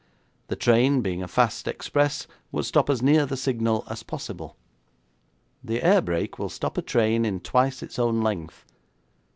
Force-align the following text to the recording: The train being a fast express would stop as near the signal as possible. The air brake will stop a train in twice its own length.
The 0.47 0.55
train 0.55 1.01
being 1.01 1.21
a 1.21 1.27
fast 1.27 1.67
express 1.67 2.25
would 2.51 2.65
stop 2.65 2.89
as 2.89 3.03
near 3.03 3.27
the 3.27 3.37
signal 3.37 3.83
as 3.87 4.01
possible. 4.01 4.57
The 5.63 5.83
air 5.83 6.01
brake 6.01 6.39
will 6.39 6.49
stop 6.49 6.75
a 6.75 6.81
train 6.81 7.23
in 7.23 7.39
twice 7.39 7.83
its 7.83 7.99
own 7.99 8.19
length. 8.21 8.65